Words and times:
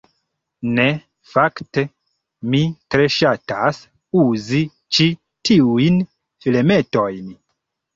Ne, 0.77 0.85
fakte, 1.33 1.83
mi 2.55 2.63
tre 2.95 3.07
ŝatas 3.19 3.85
uzi 4.25 4.67
ĉi 4.97 5.11
tiujn 5.47 6.05
filmetojn 6.45 7.35